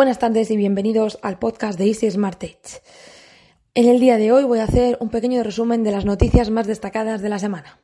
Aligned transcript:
Buenas 0.00 0.18
tardes 0.18 0.50
y 0.50 0.56
bienvenidos 0.56 1.18
al 1.20 1.38
podcast 1.38 1.78
de 1.78 1.84
Easy 1.84 2.10
Smart 2.10 2.42
Edge. 2.42 2.80
En 3.74 3.86
el 3.86 4.00
día 4.00 4.16
de 4.16 4.32
hoy 4.32 4.44
voy 4.44 4.60
a 4.60 4.64
hacer 4.64 4.96
un 4.98 5.10
pequeño 5.10 5.42
resumen 5.42 5.84
de 5.84 5.90
las 5.90 6.06
noticias 6.06 6.48
más 6.48 6.66
destacadas 6.66 7.20
de 7.20 7.28
la 7.28 7.38
semana. 7.38 7.80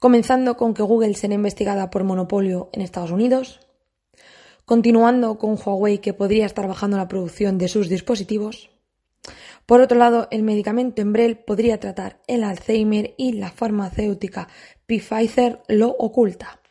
Comenzando 0.00 0.56
con 0.56 0.74
que 0.74 0.82
Google 0.82 1.14
será 1.14 1.34
investigada 1.34 1.90
por 1.90 2.02
monopolio 2.02 2.70
en 2.72 2.82
Estados 2.82 3.12
Unidos. 3.12 3.60
Continuando 4.64 5.38
con 5.38 5.56
Huawei 5.64 5.98
que 5.98 6.12
podría 6.12 6.44
estar 6.44 6.66
bajando 6.66 6.96
la 6.96 7.06
producción 7.06 7.56
de 7.56 7.68
sus 7.68 7.88
dispositivos. 7.88 8.70
Por 9.64 9.80
otro 9.80 9.98
lado, 9.98 10.26
el 10.32 10.42
medicamento 10.42 11.02
Embrel 11.02 11.38
podría 11.38 11.78
tratar 11.78 12.20
el 12.26 12.42
Alzheimer 12.42 13.14
y 13.16 13.34
la 13.34 13.52
farmacéutica 13.52 14.48
Pfizer 14.88 15.62
lo 15.68 15.90
oculta. 15.90 16.61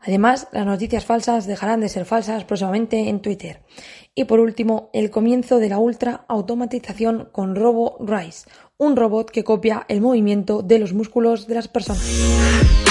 Además, 0.00 0.48
las 0.52 0.64
noticias 0.64 1.04
falsas 1.04 1.46
dejarán 1.46 1.80
de 1.80 1.88
ser 1.88 2.04
falsas 2.06 2.44
próximamente 2.44 3.08
en 3.08 3.20
Twitter. 3.20 3.62
Y 4.14 4.24
por 4.24 4.40
último, 4.40 4.90
el 4.92 5.10
comienzo 5.10 5.58
de 5.58 5.68
la 5.68 5.78
ultra 5.78 6.24
automatización 6.28 7.28
con 7.32 7.54
Robo 7.54 7.98
Rise, 8.00 8.48
un 8.78 8.96
robot 8.96 9.30
que 9.30 9.44
copia 9.44 9.84
el 9.88 10.00
movimiento 10.00 10.62
de 10.62 10.78
los 10.78 10.94
músculos 10.94 11.46
de 11.46 11.54
las 11.54 11.68
personas. 11.68 12.89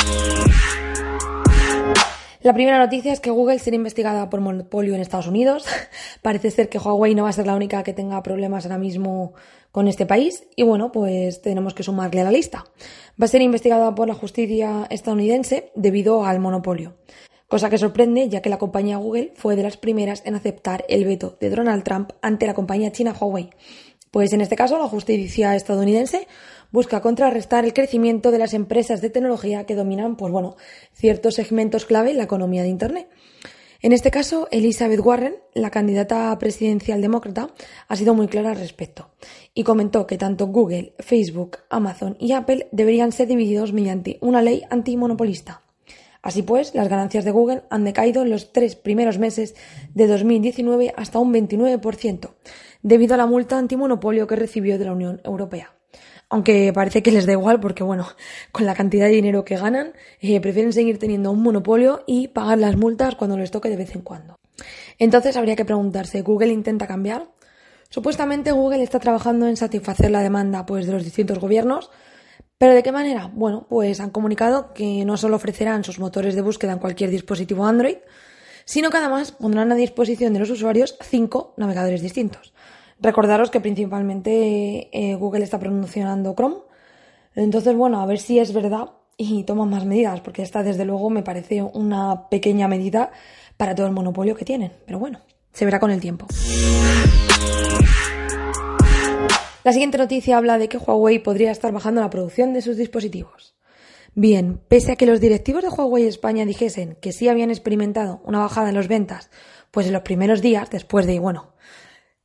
La 2.41 2.53
primera 2.53 2.77
noticia 2.77 3.11
es 3.11 3.19
que 3.19 3.31
Google 3.31 3.59
será 3.59 3.75
investigada 3.75 4.29
por 4.29 4.39
monopolio 4.39 4.95
en 4.95 5.01
Estados 5.01 5.27
Unidos. 5.27 5.65
Parece 6.21 6.51
ser 6.51 6.69
que 6.69 6.77
Huawei 6.77 7.13
no 7.13 7.23
va 7.23 7.29
a 7.29 7.33
ser 7.33 7.45
la 7.45 7.55
única 7.55 7.83
que 7.83 7.91
tenga 7.91 8.23
problemas 8.23 8.65
ahora 8.65 8.77
mismo 8.77 9.33
con 9.73 9.89
este 9.89 10.05
país 10.05 10.45
y 10.55 10.63
bueno, 10.63 10.89
pues 10.93 11.41
tenemos 11.41 11.73
que 11.73 11.83
sumarle 11.83 12.21
a 12.21 12.23
la 12.23 12.31
lista. 12.31 12.63
Va 13.21 13.25
a 13.25 13.27
ser 13.27 13.41
investigada 13.41 13.93
por 13.93 14.07
la 14.07 14.13
justicia 14.13 14.87
estadounidense 14.89 15.73
debido 15.75 16.25
al 16.25 16.39
monopolio. 16.39 16.95
Cosa 17.49 17.69
que 17.69 17.77
sorprende 17.77 18.29
ya 18.29 18.41
que 18.41 18.49
la 18.49 18.57
compañía 18.57 18.95
Google 18.95 19.33
fue 19.35 19.57
de 19.57 19.63
las 19.63 19.75
primeras 19.75 20.21
en 20.25 20.35
aceptar 20.35 20.85
el 20.87 21.03
veto 21.03 21.35
de 21.41 21.49
Donald 21.49 21.83
Trump 21.83 22.11
ante 22.21 22.47
la 22.47 22.53
compañía 22.53 22.93
china 22.93 23.13
Huawei. 23.19 23.49
Pues 24.11 24.31
en 24.31 24.39
este 24.39 24.55
caso 24.55 24.79
la 24.79 24.87
justicia 24.87 25.55
estadounidense 25.55 26.27
busca 26.71 27.01
contrarrestar 27.01 27.65
el 27.65 27.73
crecimiento 27.73 28.31
de 28.31 28.37
las 28.37 28.53
empresas 28.53 29.01
de 29.01 29.09
tecnología 29.09 29.65
que 29.65 29.75
dominan, 29.75 30.15
pues 30.15 30.31
bueno, 30.31 30.55
ciertos 30.93 31.35
segmentos 31.35 31.85
clave 31.85 32.11
en 32.11 32.17
la 32.17 32.23
economía 32.23 32.63
de 32.63 32.69
Internet. 32.69 33.07
En 33.81 33.93
este 33.93 34.11
caso, 34.11 34.49
Elizabeth 34.51 34.99
Warren, 34.99 35.35
la 35.53 35.69
candidata 35.69 36.37
presidencial 36.37 37.01
demócrata, 37.01 37.51
ha 37.87 37.95
sido 37.95 38.13
muy 38.13 38.27
clara 38.27 38.51
al 38.51 38.57
respecto 38.57 39.11
y 39.53 39.63
comentó 39.63 40.05
que 40.05 40.17
tanto 40.17 40.47
Google, 40.47 40.93
Facebook, 40.99 41.59
Amazon 41.69 42.17
y 42.19 42.33
Apple 42.33 42.67
deberían 42.73 43.13
ser 43.13 43.29
divididos 43.29 43.71
mediante 43.71 44.17
una 44.19 44.41
ley 44.41 44.63
antimonopolista. 44.69 45.61
Así 46.21 46.41
pues, 46.41 46.75
las 46.75 46.89
ganancias 46.89 47.23
de 47.23 47.31
Google 47.31 47.63
han 47.69 47.85
decaído 47.85 48.23
en 48.23 48.29
los 48.29 48.51
tres 48.51 48.75
primeros 48.75 49.17
meses 49.17 49.55
de 49.93 50.07
2019 50.07 50.93
hasta 50.97 51.19
un 51.19 51.33
29%, 51.33 52.31
debido 52.81 53.13
a 53.13 53.17
la 53.17 53.27
multa 53.27 53.57
antimonopolio 53.57 54.27
que 54.27 54.35
recibió 54.35 54.77
de 54.77 54.85
la 54.85 54.91
Unión 54.91 55.21
Europea. 55.23 55.78
Aunque 56.29 56.71
parece 56.73 57.01
que 57.01 57.11
les 57.11 57.25
da 57.25 57.31
igual 57.33 57.59
porque, 57.59 57.83
bueno, 57.83 58.07
con 58.51 58.65
la 58.65 58.75
cantidad 58.75 59.05
de 59.07 59.13
dinero 59.13 59.43
que 59.43 59.57
ganan, 59.57 59.93
eh, 60.21 60.39
prefieren 60.39 60.73
seguir 60.73 60.99
teniendo 60.99 61.31
un 61.31 61.41
monopolio 61.41 62.03
y 62.05 62.27
pagar 62.27 62.59
las 62.59 62.75
multas 62.75 63.15
cuando 63.15 63.35
les 63.35 63.49
toque 63.49 63.69
de 63.69 63.77
vez 63.77 63.95
en 63.95 64.01
cuando. 64.01 64.35
Entonces 64.99 65.35
habría 65.37 65.55
que 65.55 65.65
preguntarse, 65.65 66.21
¿Google 66.21 66.53
intenta 66.53 66.85
cambiar? 66.85 67.27
Supuestamente 67.89 68.51
Google 68.51 68.83
está 68.83 68.99
trabajando 68.99 69.47
en 69.47 69.57
satisfacer 69.57 70.11
la 70.11 70.21
demanda 70.21 70.65
pues, 70.67 70.85
de 70.85 70.93
los 70.93 71.03
distintos 71.03 71.39
gobiernos, 71.39 71.89
pero 72.59 72.73
¿de 72.73 72.83
qué 72.83 72.91
manera? 72.91 73.31
Bueno, 73.33 73.65
pues 73.67 73.99
han 73.99 74.11
comunicado 74.11 74.73
que 74.73 75.05
no 75.05 75.17
solo 75.17 75.37
ofrecerán 75.37 75.83
sus 75.83 75.97
motores 75.97 76.35
de 76.35 76.41
búsqueda 76.41 76.73
en 76.73 76.79
cualquier 76.79 77.09
dispositivo 77.09 77.65
Android, 77.65 77.97
sino 78.65 78.91
que 78.91 78.97
además 78.97 79.31
pondrán 79.31 79.71
a 79.71 79.75
disposición 79.75 80.33
de 80.33 80.39
los 80.39 80.51
usuarios 80.51 80.95
cinco 81.01 81.55
navegadores 81.57 82.01
distintos. 82.01 82.53
Recordaros 83.01 83.49
que 83.49 83.61
principalmente 83.61 84.89
eh, 84.91 85.15
Google 85.15 85.43
está 85.43 85.57
promocionando 85.59 86.35
Chrome. 86.35 86.57
Entonces, 87.35 87.75
bueno, 87.75 88.01
a 88.01 88.05
ver 88.05 88.19
si 88.19 88.39
es 88.39 88.53
verdad 88.53 88.91
y 89.15 89.43
toman 89.43 89.69
más 89.69 89.85
medidas, 89.85 90.21
porque 90.21 90.41
esta 90.41 90.63
desde 90.63 90.85
luego 90.85 91.09
me 91.09 91.23
parece 91.23 91.61
una 91.61 92.29
pequeña 92.29 92.67
medida 92.67 93.11
para 93.57 93.75
todo 93.75 93.87
el 93.87 93.93
monopolio 93.93 94.35
que 94.35 94.45
tienen. 94.45 94.73
Pero 94.85 94.99
bueno, 94.99 95.19
se 95.53 95.65
verá 95.65 95.79
con 95.79 95.91
el 95.91 96.01
tiempo. 96.01 96.27
La 99.63 99.73
siguiente 99.73 99.97
noticia 99.97 100.37
habla 100.37 100.57
de 100.57 100.69
que 100.69 100.77
Huawei 100.77 101.19
podría 101.19 101.51
estar 101.51 101.71
bajando 101.71 102.01
la 102.01 102.09
producción 102.09 102.53
de 102.53 102.61
sus 102.61 102.77
dispositivos. 102.77 103.55
Bien, 104.15 104.59
pese 104.67 104.93
a 104.93 104.95
que 104.95 105.05
los 105.05 105.21
directivos 105.21 105.63
de 105.63 105.69
Huawei 105.69 106.05
España 106.05 106.45
dijesen 106.45 106.97
que 107.01 107.11
sí 107.11 107.27
habían 107.27 107.51
experimentado 107.51 108.21
una 108.25 108.39
bajada 108.39 108.69
en 108.69 108.75
las 108.75 108.87
ventas, 108.87 109.29
pues 109.71 109.87
en 109.87 109.93
los 109.93 110.01
primeros 110.01 110.41
días, 110.41 110.69
después 110.69 111.05
de, 111.05 111.19
bueno, 111.19 111.53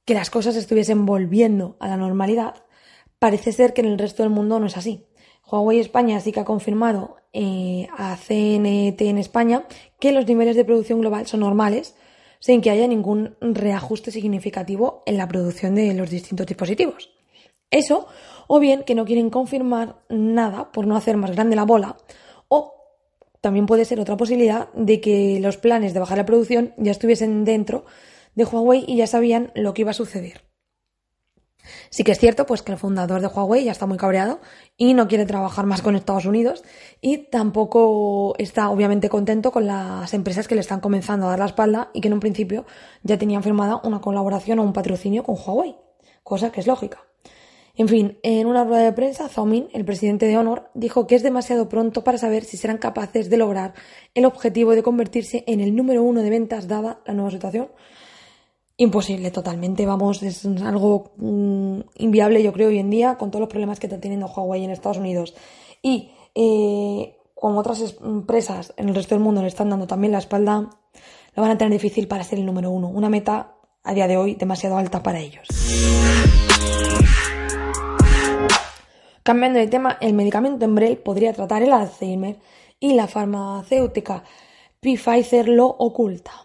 que 0.04 0.14
las 0.14 0.30
cosas 0.30 0.56
estuviesen 0.56 1.06
volviendo 1.06 1.76
a 1.80 1.88
la 1.88 1.96
normalidad, 1.96 2.64
parece 3.18 3.52
ser 3.52 3.72
que 3.72 3.80
en 3.80 3.88
el 3.88 3.98
resto 3.98 4.22
del 4.22 4.30
mundo 4.30 4.60
no 4.60 4.66
es 4.66 4.76
así. 4.76 5.06
Huawei 5.50 5.80
España 5.80 6.20
sí 6.20 6.32
que 6.32 6.40
ha 6.40 6.44
confirmado 6.44 7.16
eh, 7.32 7.88
a 7.96 8.16
CNT 8.16 9.00
en 9.02 9.18
España 9.18 9.66
que 10.00 10.12
los 10.12 10.26
niveles 10.26 10.56
de 10.56 10.64
producción 10.64 11.00
global 11.00 11.26
son 11.26 11.40
normales, 11.40 11.94
sin 12.40 12.60
que 12.60 12.70
haya 12.70 12.86
ningún 12.86 13.36
reajuste 13.40 14.10
significativo 14.10 15.02
en 15.06 15.16
la 15.16 15.28
producción 15.28 15.74
de 15.74 15.94
los 15.94 16.10
distintos 16.10 16.46
dispositivos. 16.46 17.10
Eso, 17.70 18.06
o 18.46 18.60
bien 18.60 18.84
que 18.84 18.94
no 18.94 19.04
quieren 19.04 19.30
confirmar 19.30 19.96
nada 20.08 20.70
por 20.70 20.86
no 20.86 20.96
hacer 20.96 21.16
más 21.16 21.32
grande 21.32 21.56
la 21.56 21.64
bola, 21.64 21.96
o 22.48 22.74
también 23.40 23.66
puede 23.66 23.84
ser 23.84 24.00
otra 24.00 24.16
posibilidad 24.16 24.72
de 24.74 25.00
que 25.00 25.38
los 25.40 25.56
planes 25.56 25.92
de 25.94 26.00
bajar 26.00 26.18
la 26.18 26.26
producción 26.26 26.74
ya 26.76 26.92
estuviesen 26.92 27.44
dentro 27.44 27.84
de 28.34 28.44
Huawei 28.44 28.84
y 28.86 28.96
ya 28.96 29.06
sabían 29.06 29.52
lo 29.54 29.74
que 29.74 29.82
iba 29.82 29.90
a 29.90 29.94
suceder. 29.94 30.42
Sí 31.90 32.04
que 32.04 32.12
es 32.12 32.18
cierto 32.18 32.46
pues 32.46 32.62
que 32.62 32.72
el 32.72 32.78
fundador 32.78 33.20
de 33.20 33.28
Huawei 33.28 33.64
ya 33.64 33.72
está 33.72 33.86
muy 33.86 33.96
cabreado 33.96 34.40
y 34.76 34.94
no 34.94 35.08
quiere 35.08 35.26
trabajar 35.26 35.66
más 35.66 35.82
con 35.82 35.96
Estados 35.96 36.26
Unidos 36.26 36.62
y 37.00 37.18
tampoco 37.18 38.34
está 38.38 38.68
obviamente 38.70 39.08
contento 39.08 39.52
con 39.52 39.66
las 39.66 40.12
empresas 40.14 40.48
que 40.48 40.54
le 40.54 40.60
están 40.60 40.80
comenzando 40.80 41.26
a 41.26 41.30
dar 41.30 41.38
la 41.38 41.46
espalda 41.46 41.90
y 41.94 42.00
que 42.00 42.08
en 42.08 42.14
un 42.14 42.20
principio 42.20 42.66
ya 43.02 43.18
tenían 43.18 43.42
firmada 43.42 43.80
una 43.84 44.00
colaboración 44.00 44.58
o 44.58 44.62
un 44.62 44.72
patrocinio 44.72 45.22
con 45.22 45.36
Huawei, 45.36 45.76
cosa 46.22 46.52
que 46.52 46.60
es 46.60 46.66
lógica. 46.66 47.02
En 47.76 47.88
fin, 47.88 48.18
en 48.22 48.46
una 48.46 48.62
rueda 48.62 48.84
de 48.84 48.92
prensa, 48.92 49.28
Zhao 49.28 49.46
Min, 49.46 49.68
el 49.72 49.84
presidente 49.84 50.26
de 50.26 50.38
Honor, 50.38 50.70
dijo 50.74 51.08
que 51.08 51.16
es 51.16 51.24
demasiado 51.24 51.68
pronto 51.68 52.04
para 52.04 52.18
saber 52.18 52.44
si 52.44 52.56
serán 52.56 52.78
capaces 52.78 53.28
de 53.30 53.36
lograr 53.36 53.74
el 54.14 54.26
objetivo 54.26 54.76
de 54.76 54.84
convertirse 54.84 55.42
en 55.48 55.60
el 55.60 55.74
número 55.74 56.04
uno 56.04 56.22
de 56.22 56.30
ventas 56.30 56.68
dada 56.68 57.00
la 57.04 57.14
nueva 57.14 57.32
situación 57.32 57.70
imposible 58.76 59.30
totalmente, 59.30 59.86
vamos, 59.86 60.22
es 60.22 60.44
algo 60.44 61.12
mm, 61.16 61.80
inviable 61.96 62.42
yo 62.42 62.52
creo 62.52 62.68
hoy 62.68 62.78
en 62.78 62.90
día 62.90 63.16
con 63.16 63.30
todos 63.30 63.40
los 63.40 63.48
problemas 63.48 63.78
que 63.78 63.86
está 63.86 64.00
teniendo 64.00 64.26
Huawei 64.26 64.64
en 64.64 64.70
Estados 64.70 64.98
Unidos 64.98 65.34
y 65.80 66.10
eh, 66.34 67.16
otras 67.34 67.96
empresas 68.02 68.72
en 68.76 68.88
el 68.88 68.94
resto 68.94 69.14
del 69.14 69.22
mundo 69.22 69.42
le 69.42 69.48
están 69.48 69.70
dando 69.70 69.86
también 69.86 70.12
la 70.12 70.18
espalda, 70.18 70.70
lo 71.34 71.42
van 71.42 71.52
a 71.52 71.58
tener 71.58 71.72
difícil 71.72 72.08
para 72.08 72.24
ser 72.24 72.38
el 72.38 72.46
número 72.46 72.70
uno, 72.70 72.88
una 72.88 73.08
meta 73.08 73.56
a 73.82 73.94
día 73.94 74.08
de 74.08 74.16
hoy 74.16 74.34
demasiado 74.34 74.76
alta 74.76 75.02
para 75.02 75.20
ellos. 75.20 75.46
Cambiando 79.22 79.58
de 79.58 79.68
tema, 79.68 79.96
el 80.00 80.14
medicamento 80.14 80.64
Embrel 80.64 80.98
podría 80.98 81.32
tratar 81.32 81.62
el 81.62 81.72
Alzheimer 81.72 82.38
y 82.80 82.94
la 82.94 83.06
farmacéutica 83.06 84.24
Pfizer 84.80 85.48
lo 85.48 85.66
oculta. 85.66 86.43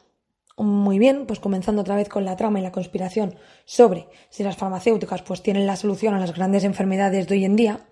Muy 0.59 0.99
bien, 0.99 1.25
pues 1.25 1.39
comenzando 1.39 1.83
otra 1.83 1.95
vez 1.95 2.09
con 2.09 2.25
la 2.25 2.35
trama 2.35 2.59
y 2.59 2.63
la 2.63 2.73
conspiración 2.73 3.35
sobre 3.63 4.09
si 4.29 4.43
las 4.43 4.57
farmacéuticas 4.57 5.21
pues 5.21 5.41
tienen 5.41 5.65
la 5.65 5.77
solución 5.77 6.13
a 6.13 6.19
las 6.19 6.35
grandes 6.35 6.65
enfermedades 6.65 7.27
de 7.27 7.35
hoy 7.35 7.45
en 7.45 7.55
día, 7.55 7.87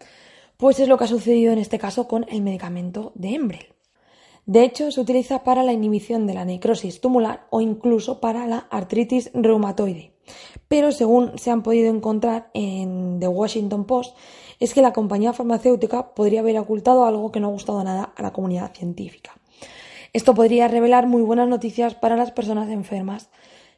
pues 0.57 0.81
es 0.81 0.89
lo 0.89 0.97
que 0.97 1.05
ha 1.05 1.07
sucedido 1.07 1.53
en 1.53 1.59
este 1.59 1.79
caso 1.79 2.09
con 2.09 2.25
el 2.27 2.41
medicamento 2.41 3.13
de 3.15 3.35
Embrel. 3.35 3.67
De 4.45 4.63
hecho, 4.63 4.91
se 4.91 4.99
utiliza 4.99 5.45
para 5.45 5.63
la 5.63 5.71
inhibición 5.71 6.27
de 6.27 6.33
la 6.33 6.43
necrosis 6.43 6.99
tumular 6.99 7.47
o 7.51 7.61
incluso 7.61 8.19
para 8.19 8.45
la 8.47 8.67
artritis 8.69 9.31
reumatoide. 9.33 10.11
Pero 10.67 10.91
según 10.91 11.39
se 11.39 11.51
han 11.51 11.63
podido 11.63 11.89
encontrar 11.89 12.51
en 12.53 13.21
The 13.21 13.29
Washington 13.29 13.85
Post, 13.85 14.13
es 14.59 14.73
que 14.73 14.81
la 14.81 14.91
compañía 14.91 15.31
farmacéutica 15.31 16.13
podría 16.13 16.41
haber 16.41 16.59
ocultado 16.59 17.05
algo 17.05 17.31
que 17.31 17.39
no 17.39 17.47
ha 17.47 17.51
gustado 17.51 17.81
nada 17.81 18.11
a 18.13 18.21
la 18.21 18.33
comunidad 18.33 18.73
científica. 18.73 19.37
Esto 20.13 20.33
podría 20.33 20.67
revelar 20.67 21.07
muy 21.07 21.21
buenas 21.21 21.47
noticias 21.47 21.95
para 21.95 22.15
las 22.15 22.31
personas 22.31 22.69
enfermas 22.69 23.29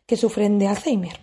que 0.06 0.18
sufren 0.18 0.60
de 0.60 0.68
Alzheimer. 0.68 1.20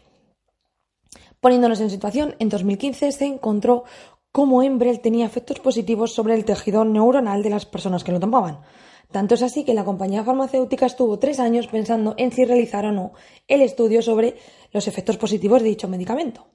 Poniéndonos 1.41 1.81
en 1.81 1.91
situación, 1.91 2.35
en 2.39 2.49
2015 2.49 3.13
se 3.13 3.27
encontró 3.27 3.85
cómo 4.33 4.63
Embrel 4.63 5.01
tenía 5.01 5.27
efectos 5.27 5.61
positivos 5.61 6.13
sobre 6.13 6.35
el 6.35 6.45
tejido 6.45 6.85
neuronal 6.85 7.43
de 7.43 7.51
las 7.51 7.67
personas 7.67 8.05
que 8.05 8.13
lo 8.13 8.21
tomaban. 8.21 8.61
Tanto 9.11 9.35
es 9.35 9.43
así 9.43 9.65
que 9.65 9.75
la 9.75 9.85
compañía 9.85 10.25
farmacéutica 10.25 10.87
estuvo 10.87 11.19
tres 11.19 11.39
años 11.39 11.69
pensando 11.69 12.15
en 12.19 12.33
si 12.33 12.45
realizar 12.45 12.85
o 12.87 12.93
no 12.93 13.13
el 13.47 13.63
estudio 13.63 14.03
sobre 14.03 14.37
los 14.73 14.89
efectos 14.89 15.17
positivos 15.17 15.63
de 15.63 15.69
dicho 15.69 15.89
medicamento. 15.89 16.49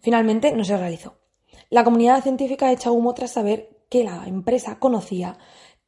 Finalmente 0.00 0.52
no 0.52 0.64
se 0.64 0.76
realizó. 0.76 1.18
La 1.70 1.84
comunidad 1.84 2.22
científica 2.22 2.72
echa 2.72 2.90
humo 2.90 3.12
tras 3.12 3.32
saber 3.32 3.84
que 3.90 4.04
la 4.04 4.24
empresa 4.26 4.78
conocía 4.78 5.38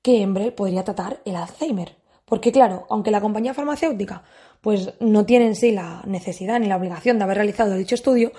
que 0.02 0.22
Embrel 0.22 0.52
podría 0.52 0.84
tratar 0.84 1.22
el 1.24 1.36
Alzheimer 1.36 1.99
Porque 2.30 2.52
claro, 2.52 2.86
aunque 2.88 3.10
la 3.10 3.20
compañía 3.20 3.54
farmacéutica 3.54 4.22
pues 4.60 4.94
no 5.00 5.26
tiene 5.26 5.46
en 5.46 5.56
sí 5.56 5.72
la 5.72 6.02
necesidad 6.06 6.60
ni 6.60 6.68
la 6.68 6.76
obligación 6.76 7.18
de 7.18 7.24
haber 7.24 7.38
realizado 7.38 7.74
dicho 7.74 7.96
estudio, 7.96 8.30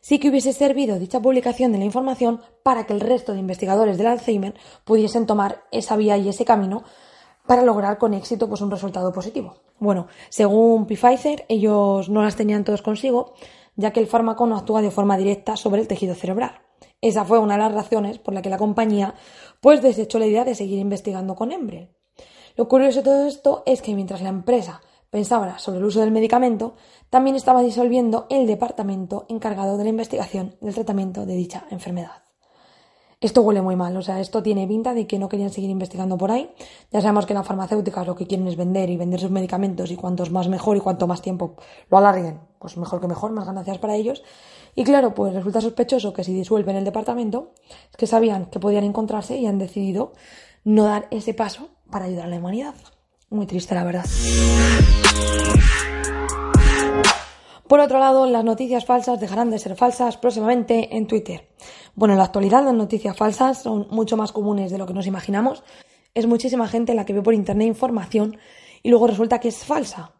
sí 0.00 0.18
que 0.18 0.30
hubiese 0.30 0.54
servido 0.54 0.98
dicha 0.98 1.20
publicación 1.20 1.70
de 1.70 1.78
la 1.78 1.84
información 1.84 2.40
para 2.62 2.86
que 2.86 2.94
el 2.94 3.00
resto 3.00 3.32
de 3.32 3.40
investigadores 3.40 3.98
del 3.98 4.06
Alzheimer 4.06 4.54
pudiesen 4.84 5.26
tomar 5.26 5.62
esa 5.72 5.96
vía 5.96 6.16
y 6.16 6.28
ese 6.28 6.46
camino 6.46 6.84
para 7.46 7.62
lograr 7.62 7.98
con 7.98 8.14
éxito 8.14 8.48
pues 8.48 8.62
un 8.62 8.70
resultado 8.70 9.12
positivo. 9.12 9.56
Bueno, 9.78 10.06
según 10.30 10.86
Pfizer, 10.86 11.44
ellos 11.50 12.08
no 12.08 12.22
las 12.22 12.36
tenían 12.36 12.64
todos 12.64 12.80
consigo, 12.80 13.34
ya 13.76 13.92
que 13.92 14.00
el 14.00 14.06
fármaco 14.06 14.46
no 14.46 14.56
actúa 14.56 14.80
de 14.80 14.90
forma 14.90 15.18
directa 15.18 15.58
sobre 15.58 15.82
el 15.82 15.88
tejido 15.88 16.14
cerebral. 16.14 16.62
Esa 17.02 17.26
fue 17.26 17.38
una 17.38 17.54
de 17.54 17.64
las 17.64 17.74
razones 17.74 18.18
por 18.18 18.32
la 18.32 18.40
que 18.40 18.48
la 18.48 18.56
compañía 18.56 19.14
pues 19.60 19.82
desechó 19.82 20.18
la 20.18 20.26
idea 20.26 20.44
de 20.44 20.54
seguir 20.54 20.78
investigando 20.78 21.34
con 21.34 21.52
Embrel. 21.52 21.90
Lo 22.56 22.68
curioso 22.68 23.00
de 23.00 23.04
todo 23.04 23.26
esto 23.26 23.64
es 23.66 23.82
que 23.82 23.96
mientras 23.96 24.22
la 24.22 24.28
empresa 24.28 24.80
pensaba 25.10 25.58
sobre 25.58 25.78
el 25.78 25.84
uso 25.84 25.98
del 25.98 26.12
medicamento, 26.12 26.74
también 27.10 27.34
estaba 27.34 27.62
disolviendo 27.62 28.26
el 28.30 28.46
departamento 28.46 29.26
encargado 29.28 29.76
de 29.76 29.82
la 29.82 29.90
investigación 29.90 30.54
del 30.60 30.74
tratamiento 30.74 31.26
de 31.26 31.34
dicha 31.34 31.66
enfermedad. 31.70 32.22
Esto 33.20 33.42
huele 33.42 33.60
muy 33.60 33.74
mal, 33.74 33.96
o 33.96 34.02
sea, 34.02 34.20
esto 34.20 34.40
tiene 34.40 34.68
pinta 34.68 34.94
de 34.94 35.08
que 35.08 35.18
no 35.18 35.28
querían 35.28 35.50
seguir 35.50 35.70
investigando 35.70 36.16
por 36.16 36.30
ahí. 36.30 36.54
Ya 36.92 37.00
sabemos 37.00 37.26
que 37.26 37.34
las 37.34 37.44
farmacéuticas 37.44 38.06
lo 38.06 38.14
que 38.14 38.26
quieren 38.28 38.46
es 38.46 38.56
vender 38.56 38.88
y 38.88 38.96
vender 38.96 39.18
sus 39.18 39.30
medicamentos 39.32 39.90
y 39.90 39.96
cuantos 39.96 40.30
más 40.30 40.48
mejor 40.48 40.76
y 40.76 40.80
cuanto 40.80 41.08
más 41.08 41.22
tiempo 41.22 41.56
lo 41.90 41.98
alarguen, 41.98 42.38
pues 42.60 42.76
mejor 42.76 43.00
que 43.00 43.08
mejor, 43.08 43.32
más 43.32 43.46
ganancias 43.46 43.78
para 43.78 43.96
ellos. 43.96 44.22
Y 44.76 44.84
claro, 44.84 45.12
pues 45.12 45.34
resulta 45.34 45.60
sospechoso 45.60 46.12
que 46.12 46.22
si 46.22 46.32
disuelven 46.32 46.76
el 46.76 46.84
departamento, 46.84 47.52
es 47.90 47.96
que 47.96 48.06
sabían 48.06 48.46
que 48.46 48.60
podían 48.60 48.84
encontrarse 48.84 49.36
y 49.38 49.46
han 49.46 49.58
decidido 49.58 50.12
no 50.62 50.84
dar 50.84 51.08
ese 51.10 51.34
paso 51.34 51.70
para 51.94 52.06
ayudar 52.06 52.24
a 52.24 52.28
la 52.28 52.38
humanidad. 52.38 52.74
Muy 53.30 53.46
triste, 53.46 53.72
la 53.72 53.84
verdad. 53.84 54.04
Por 57.68 57.78
otro 57.78 58.00
lado, 58.00 58.26
las 58.26 58.42
noticias 58.42 58.84
falsas 58.84 59.20
dejarán 59.20 59.48
de 59.48 59.60
ser 59.60 59.76
falsas 59.76 60.16
próximamente 60.16 60.96
en 60.96 61.06
Twitter. 61.06 61.50
Bueno, 61.94 62.14
en 62.14 62.18
la 62.18 62.24
actualidad 62.24 62.64
las 62.64 62.74
noticias 62.74 63.16
falsas 63.16 63.62
son 63.62 63.86
mucho 63.90 64.16
más 64.16 64.32
comunes 64.32 64.72
de 64.72 64.78
lo 64.78 64.86
que 64.86 64.92
nos 64.92 65.06
imaginamos. 65.06 65.62
Es 66.14 66.26
muchísima 66.26 66.66
gente 66.66 66.94
la 66.94 67.04
que 67.04 67.12
ve 67.12 67.22
por 67.22 67.32
internet 67.32 67.68
información 67.68 68.38
y 68.82 68.90
luego 68.90 69.06
resulta 69.06 69.38
que 69.38 69.50
es 69.50 69.64
falsa. 69.64 70.14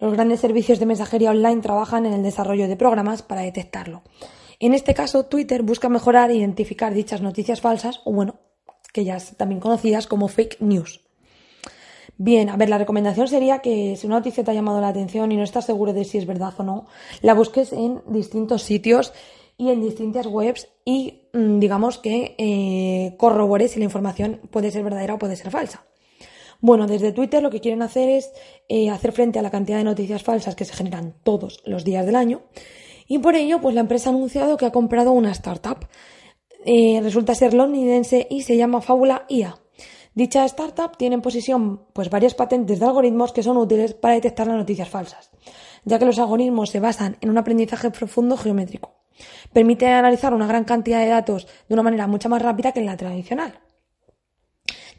Los 0.00 0.12
grandes 0.12 0.40
servicios 0.40 0.78
de 0.78 0.84
mensajería 0.84 1.30
online 1.30 1.62
trabajan 1.62 2.04
en 2.04 2.12
el 2.12 2.22
desarrollo 2.22 2.68
de 2.68 2.76
programas 2.76 3.22
para 3.22 3.40
detectarlo. 3.40 4.02
En 4.60 4.74
este 4.74 4.92
caso, 4.92 5.24
Twitter 5.24 5.62
busca 5.62 5.88
mejorar 5.88 6.30
e 6.30 6.36
identificar 6.36 6.92
dichas 6.92 7.22
noticias 7.22 7.62
falsas, 7.62 8.02
o 8.04 8.12
bueno, 8.12 8.40
que 8.92 9.06
ya 9.06 9.16
también 9.38 9.62
conocidas 9.62 10.06
como 10.06 10.28
fake 10.28 10.60
news. 10.60 11.03
Bien, 12.16 12.48
a 12.48 12.56
ver, 12.56 12.68
la 12.68 12.78
recomendación 12.78 13.26
sería 13.26 13.58
que 13.58 13.96
si 13.96 14.06
una 14.06 14.16
noticia 14.16 14.44
te 14.44 14.50
ha 14.50 14.54
llamado 14.54 14.80
la 14.80 14.88
atención 14.88 15.32
y 15.32 15.36
no 15.36 15.42
estás 15.42 15.66
seguro 15.66 15.92
de 15.92 16.04
si 16.04 16.18
es 16.18 16.26
verdad 16.26 16.54
o 16.58 16.62
no, 16.62 16.86
la 17.22 17.34
busques 17.34 17.72
en 17.72 18.02
distintos 18.06 18.62
sitios 18.62 19.12
y 19.56 19.70
en 19.70 19.80
distintas 19.80 20.26
webs 20.26 20.68
y 20.84 21.28
mm, 21.32 21.58
digamos 21.58 21.98
que 21.98 22.34
eh, 22.38 23.16
corrobores 23.16 23.72
si 23.72 23.80
la 23.80 23.86
información 23.86 24.40
puede 24.50 24.70
ser 24.70 24.84
verdadera 24.84 25.14
o 25.14 25.18
puede 25.18 25.34
ser 25.34 25.50
falsa. 25.50 25.86
Bueno, 26.60 26.86
desde 26.86 27.12
Twitter 27.12 27.42
lo 27.42 27.50
que 27.50 27.60
quieren 27.60 27.82
hacer 27.82 28.08
es 28.08 28.32
eh, 28.68 28.90
hacer 28.90 29.12
frente 29.12 29.40
a 29.40 29.42
la 29.42 29.50
cantidad 29.50 29.78
de 29.78 29.84
noticias 29.84 30.22
falsas 30.22 30.54
que 30.54 30.64
se 30.64 30.72
generan 30.72 31.14
todos 31.24 31.62
los 31.66 31.84
días 31.84 32.06
del 32.06 32.16
año 32.16 32.42
y 33.08 33.18
por 33.18 33.34
ello 33.34 33.60
pues 33.60 33.74
la 33.74 33.80
empresa 33.80 34.10
ha 34.10 34.12
anunciado 34.12 34.56
que 34.56 34.66
ha 34.66 34.72
comprado 34.72 35.10
una 35.10 35.32
startup. 35.32 35.86
Eh, 36.64 37.00
resulta 37.02 37.34
ser 37.34 37.54
londinense 37.54 38.26
y 38.30 38.42
se 38.42 38.56
llama 38.56 38.80
Fábula 38.80 39.26
IA. 39.28 39.63
Dicha 40.14 40.44
startup 40.44 40.96
tiene 40.96 41.16
en 41.16 41.22
posesión 41.22 41.86
pues, 41.92 42.08
varias 42.08 42.34
patentes 42.34 42.78
de 42.78 42.86
algoritmos 42.86 43.32
que 43.32 43.42
son 43.42 43.56
útiles 43.56 43.94
para 43.94 44.14
detectar 44.14 44.46
las 44.46 44.56
noticias 44.56 44.88
falsas, 44.88 45.30
ya 45.84 45.98
que 45.98 46.04
los 46.04 46.20
algoritmos 46.20 46.70
se 46.70 46.78
basan 46.78 47.16
en 47.20 47.30
un 47.30 47.38
aprendizaje 47.38 47.90
profundo 47.90 48.36
geométrico. 48.36 48.94
Permite 49.52 49.88
analizar 49.88 50.32
una 50.32 50.46
gran 50.46 50.64
cantidad 50.64 51.00
de 51.00 51.08
datos 51.08 51.48
de 51.68 51.74
una 51.74 51.82
manera 51.82 52.06
mucho 52.06 52.28
más 52.28 52.42
rápida 52.42 52.72
que 52.72 52.80
en 52.80 52.86
la 52.86 52.96
tradicional. 52.96 53.58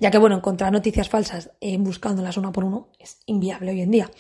Ya 0.02 0.12
que, 0.12 0.18
bueno, 0.18 0.36
encontrar 0.36 0.74
noticias 0.74 1.08
falsas 1.08 1.52
eh, 1.62 1.78
buscándolas 1.78 2.36
una 2.36 2.52
por 2.52 2.66
uno 2.66 2.90
es 3.00 3.20
inviable 3.26 3.72
hoy 3.72 3.82
en 3.82 3.92
día. 3.92 4.12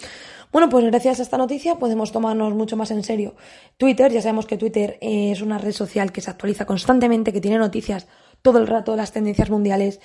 Bueno, 0.54 0.70
pues 0.70 0.86
gracias 0.86 1.20
a 1.20 1.24
esta 1.24 1.38
noticia 1.38 1.76
podemos 1.76 2.14
tomarnos 2.14 2.54
mucho 2.54 2.78
más 2.78 2.92
en 2.92 3.04
serio 3.04 3.36
Twitter. 3.76 4.10
Ya 4.14 4.22
sabemos 4.22 4.46
que 4.46 4.58
Twitter 4.58 4.98
es 5.02 5.42
una 5.42 5.58
red 5.58 5.74
social 5.74 6.14
que 6.14 6.22
se 6.22 6.30
actualiza 6.30 6.66
constantemente, 6.66 7.34
que 7.34 7.42
tiene 7.42 7.58
noticias 7.58 8.08
todo 8.42 8.60
el 8.60 8.68
rato 8.68 8.92
de 8.92 8.98
las 8.98 9.12
tendencias 9.12 9.50
mundiales 9.50 10.00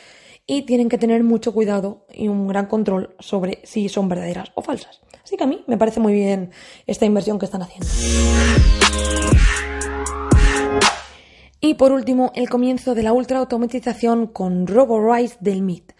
y 0.50 0.62
tienen 0.62 0.88
que 0.88 0.98
tener 0.98 1.22
mucho 1.22 1.54
cuidado 1.54 2.04
y 2.12 2.26
un 2.26 2.48
gran 2.48 2.66
control 2.66 3.14
sobre 3.20 3.60
si 3.62 3.88
son 3.88 4.08
verdaderas 4.08 4.50
o 4.56 4.62
falsas. 4.62 5.00
Así 5.22 5.36
que 5.36 5.44
a 5.44 5.46
mí 5.46 5.62
me 5.68 5.78
parece 5.78 6.00
muy 6.00 6.12
bien 6.12 6.50
esta 6.88 7.06
inversión 7.06 7.38
que 7.38 7.44
están 7.44 7.62
haciendo. 7.62 7.86
Y 11.60 11.74
por 11.74 11.92
último, 11.92 12.32
el 12.34 12.50
comienzo 12.50 12.96
de 12.96 13.04
la 13.04 13.12
ultraautomatización 13.12 14.26
con 14.26 14.66
RoboRise 14.66 15.36
del 15.38 15.62
MIT. 15.62 15.92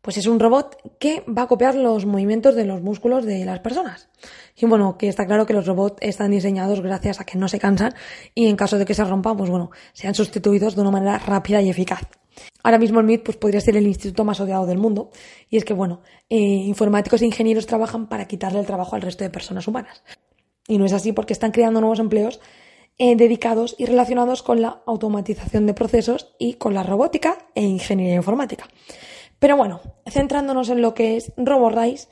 Pues 0.00 0.16
es 0.16 0.26
un 0.26 0.40
robot 0.40 0.78
que 0.98 1.22
va 1.28 1.42
a 1.42 1.46
copiar 1.46 1.74
los 1.74 2.06
movimientos 2.06 2.54
de 2.54 2.64
los 2.64 2.80
músculos 2.80 3.26
de 3.26 3.44
las 3.44 3.60
personas. 3.60 4.08
Y 4.56 4.64
bueno, 4.64 4.96
que 4.96 5.08
está 5.08 5.26
claro 5.26 5.44
que 5.44 5.52
los 5.52 5.66
robots 5.66 5.98
están 6.00 6.30
diseñados 6.30 6.80
gracias 6.80 7.20
a 7.20 7.24
que 7.24 7.36
no 7.36 7.48
se 7.48 7.58
cansan 7.58 7.92
y 8.34 8.46
en 8.46 8.56
caso 8.56 8.78
de 8.78 8.86
que 8.86 8.94
se 8.94 9.04
rompan, 9.04 9.36
pues 9.36 9.50
bueno, 9.50 9.70
sean 9.92 10.14
sustituidos 10.14 10.74
de 10.74 10.80
una 10.80 10.90
manera 10.90 11.18
rápida 11.18 11.60
y 11.60 11.68
eficaz. 11.68 12.08
Ahora 12.62 12.78
mismo 12.78 13.00
el 13.00 13.06
MIT 13.06 13.24
pues, 13.24 13.36
podría 13.36 13.60
ser 13.60 13.76
el 13.76 13.86
instituto 13.86 14.24
más 14.24 14.40
odiado 14.40 14.66
del 14.66 14.78
mundo. 14.78 15.10
Y 15.48 15.56
es 15.56 15.64
que, 15.64 15.74
bueno, 15.74 16.02
eh, 16.28 16.36
informáticos 16.36 17.22
e 17.22 17.26
ingenieros 17.26 17.66
trabajan 17.66 18.08
para 18.08 18.26
quitarle 18.26 18.60
el 18.60 18.66
trabajo 18.66 18.96
al 18.96 19.02
resto 19.02 19.24
de 19.24 19.30
personas 19.30 19.66
humanas. 19.66 20.02
Y 20.68 20.78
no 20.78 20.84
es 20.84 20.92
así 20.92 21.12
porque 21.12 21.32
están 21.32 21.52
creando 21.52 21.80
nuevos 21.80 21.98
empleos 21.98 22.40
eh, 22.98 23.16
dedicados 23.16 23.74
y 23.78 23.86
relacionados 23.86 24.42
con 24.42 24.60
la 24.60 24.82
automatización 24.86 25.66
de 25.66 25.74
procesos 25.74 26.34
y 26.38 26.54
con 26.54 26.74
la 26.74 26.82
robótica 26.82 27.38
e 27.54 27.62
ingeniería 27.62 28.16
informática. 28.16 28.68
Pero 29.38 29.56
bueno, 29.56 29.80
centrándonos 30.06 30.68
en 30.68 30.82
lo 30.82 30.92
que 30.92 31.16
es 31.16 31.32
RoboRise, 31.38 32.08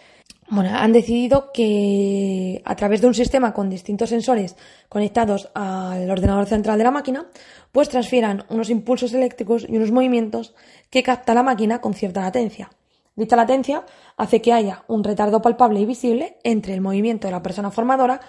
bueno, 0.50 0.70
han 0.74 0.92
decidido 0.92 1.52
que 1.52 2.62
a 2.64 2.74
través 2.74 3.00
de 3.00 3.06
un 3.06 3.14
sistema 3.14 3.52
con 3.52 3.68
distintos 3.68 4.08
sensores 4.08 4.56
conectados 4.88 5.50
al 5.54 6.10
ordenador 6.10 6.46
central 6.46 6.78
de 6.78 6.84
la 6.84 6.90
máquina, 6.90 7.26
pues 7.70 7.88
transfieran 7.88 8.44
unos 8.48 8.70
impulsos 8.70 9.12
eléctricos 9.12 9.66
y 9.68 9.76
unos 9.76 9.90
movimientos 9.90 10.54
que 10.90 11.02
capta 11.02 11.34
la 11.34 11.42
máquina 11.42 11.80
con 11.80 11.92
cierta 11.92 12.22
latencia. 12.22 12.70
Dicha 13.14 13.36
latencia 13.36 13.84
hace 14.16 14.40
que 14.40 14.52
haya 14.52 14.84
un 14.86 15.04
retardo 15.04 15.42
palpable 15.42 15.80
y 15.80 15.86
visible 15.86 16.38
entre 16.44 16.72
el 16.72 16.80
movimiento 16.80 17.26
de 17.26 17.32
la 17.32 17.42
persona 17.42 17.70
formadora 17.70 18.20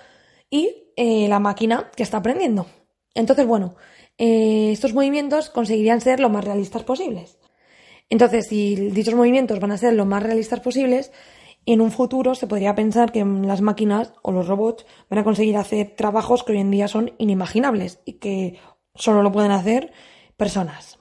y 0.50 0.92
eh, 0.98 1.28
la 1.30 1.40
máquina 1.40 1.90
que 1.96 2.04
está 2.04 2.18
aprendiendo. 2.18 2.66
Entonces, 3.14 3.46
bueno, 3.46 3.76
eh, 4.18 4.72
estos 4.74 4.94
movimientos 4.94 5.50
conseguirían 5.50 6.02
ser 6.02 6.20
lo 6.20 6.30
más 6.30 6.44
realistas 6.44 6.84
posibles. 6.84 7.38
Entonces, 8.10 8.48
si 8.48 8.76
dichos 8.76 9.14
movimientos 9.14 9.60
van 9.60 9.72
a 9.72 9.78
ser 9.78 9.94
lo 9.94 10.06
más 10.06 10.24
realistas 10.24 10.60
posibles, 10.60 11.12
en 11.66 11.82
un 11.82 11.92
futuro 11.92 12.36
se 12.36 12.48
podría 12.48 12.76
pensar 12.76 13.12
que 13.12 13.24
las 13.24 13.62
máquinas 13.62 14.14
o 14.22 14.32
los 14.32 14.48
robots 14.48 14.86
van 15.10 15.20
a 15.20 15.24
conseguir 15.24 15.58
hacer 15.58 15.94
trabajos 15.96 16.44
que 16.44 16.54
hoy 16.54 16.60
en 16.60 16.72
día 16.72 16.88
son 16.88 17.14
inimaginables 17.18 18.00
y 18.06 18.14
que 18.14 18.60
solo 18.96 19.22
lo 19.22 19.32
pueden 19.32 19.52
hacer 19.52 19.92
personas. 20.38 21.00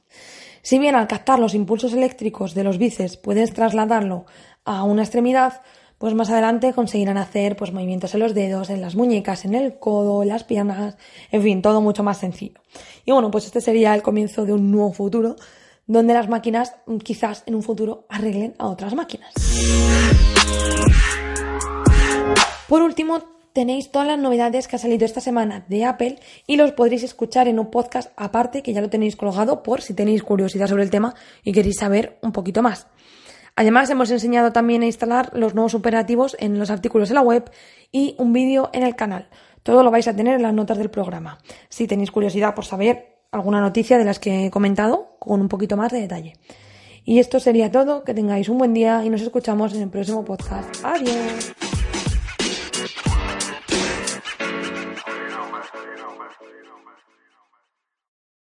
Si 0.63 0.79
bien 0.79 0.95
al 0.95 1.09
captar 1.09 1.39
los 1.39 1.55
impulsos 1.55 1.93
eléctricos 1.95 2.55
de 2.55 2.65
los 2.65 2.79
bíceps 2.79 3.17
puedes 3.17 3.55
trasladarlo 3.55 4.27
a 4.65 4.83
una 4.83 5.03
extremidad, 5.03 5.63
pues 5.99 6.15
más 6.15 6.31
adelante 6.31 6.73
conseguirán 6.73 7.17
hacer 7.19 7.57
pues, 7.57 7.73
movimientos 7.73 8.15
en 8.15 8.21
los 8.21 8.35
dedos, 8.35 8.71
en 8.71 8.81
las 8.81 8.95
muñecas, 8.95 9.45
en 9.45 9.55
el 9.55 9.79
codo, 9.79 10.23
en 10.23 10.29
las 10.29 10.45
piernas, 10.45 10.97
en 11.31 11.43
fin, 11.43 11.63
todo 11.63 11.81
mucho 11.81 12.03
más 12.03 12.19
sencillo. 12.19 12.61
Y 13.05 13.13
bueno, 13.13 13.31
pues 13.31 13.47
este 13.47 13.61
sería 13.61 13.95
el 13.95 14.03
comienzo 14.03 14.45
de 14.45 14.53
un 14.53 14.71
nuevo 14.71 14.93
futuro 14.93 15.37
donde 15.87 16.15
las 16.15 16.29
máquinas 16.29 16.77
quizás 17.03 17.43
en 17.47 17.55
un 17.55 17.63
futuro 17.63 18.07
arreglen 18.09 18.55
a 18.59 18.69
otras 18.69 18.95
máquinas. 18.95 19.33
Por 22.69 22.83
último, 22.83 23.25
tenéis 23.55 23.91
todas 23.91 24.07
las 24.07 24.19
novedades 24.19 24.69
que 24.69 24.77
ha 24.77 24.79
salido 24.79 25.05
esta 25.05 25.21
semana 25.21 25.65
de 25.69 25.85
Apple 25.85 26.19
y 26.47 26.57
los 26.57 26.73
podréis 26.73 27.03
escuchar 27.03 27.49
en 27.49 27.59
un 27.59 27.71
podcast 27.71 28.13
aparte 28.17 28.63
que 28.63 28.73
ya 28.73 28.81
lo 28.81 28.91
tenéis 28.91 29.17
colgado 29.17 29.63
por 29.63 29.81
si 29.81 29.95
tenéis 29.95 30.23
curiosidad 30.23 30.67
sobre 30.67 30.83
el 30.83 30.91
tema 30.91 31.15
y 31.43 31.53
queréis 31.53 31.79
saber 31.79 32.19
un 32.23 32.33
poquito 32.33 32.63
más. 32.63 32.87
Además, 33.57 33.91
hemos 33.91 34.11
enseñado 34.11 34.53
también 34.53 34.83
a 34.83 34.87
instalar 34.87 35.31
los 35.35 35.55
nuevos 35.55 35.75
operativos 35.75 36.37
en 36.39 36.59
los 36.59 36.71
artículos 36.71 37.09
de 37.09 37.17
la 37.17 37.23
web 37.23 37.51
y 37.91 38.15
un 38.19 38.33
vídeo 38.33 38.71
en 38.73 38.85
el 38.85 38.95
canal. 38.95 39.29
Todo 39.65 39.83
lo 39.83 39.91
vais 39.91 40.07
a 40.07 40.15
tener 40.15 40.37
en 40.37 40.43
las 40.43 40.55
notas 40.55 40.79
del 40.79 40.91
programa. 40.91 41.39
Si 41.69 41.89
tenéis 41.89 42.13
curiosidad 42.13 42.55
por 42.55 42.65
saber 42.65 43.17
alguna 43.33 43.61
noticia 43.61 43.99
de 43.99 44.05
las 44.05 44.21
que 44.21 44.47
he 44.47 44.51
comentado 44.51 45.17
con 45.19 45.41
un 45.41 45.49
poquito 45.49 45.77
más 45.77 45.91
de 45.91 46.01
detalle. 46.01 46.35
Y 47.09 47.21
esto 47.21 47.41
sería 47.41 47.73
todo, 47.73 48.05
que 48.05 48.13
tengáis 48.13 48.51
un 48.51 48.59
buen 48.59 48.75
día 48.75 49.03
y 49.03 49.09
nos 49.09 49.23
escuchamos 49.23 49.73
en 49.73 49.81
el 49.81 49.89
próximo 49.89 50.27
podcast. 50.27 50.85
Adiós. 50.85 51.55